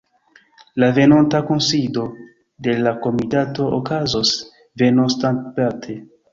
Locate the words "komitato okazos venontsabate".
3.05-6.03